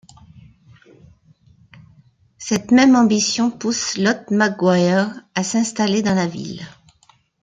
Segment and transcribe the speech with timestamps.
[2.39, 6.65] Cette même ambition pousse Lot McGuire à s'installer dans la ville.